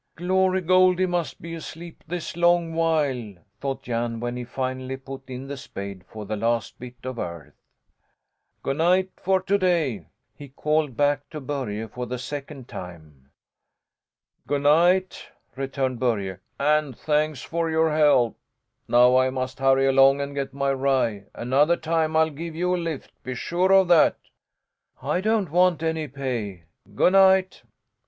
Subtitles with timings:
[0.15, 5.45] "Glory Goldie must be asleep this long while," thought Jan, when he finally put in
[5.45, 7.53] the spade for the last bit of earth.
[8.63, 13.29] "Go' night for to day," he called back to Börje for the second time.
[14.47, 18.39] "Go' night," returned Börje, "and thanks to you for the help.
[18.87, 21.25] Now I must hurry along and get my rye.
[21.35, 24.17] Another time I'll give you a lift, be sure of that!"
[24.99, 26.63] "I don't want any pay...
[26.95, 27.61] Go' night!"